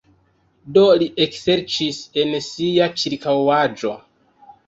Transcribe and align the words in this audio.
Do 0.77 0.85
li 1.01 1.07
ekserĉis 1.25 1.99
en 2.23 2.33
sia 2.47 2.87
ĉirkaŭaĵo. 3.01 3.93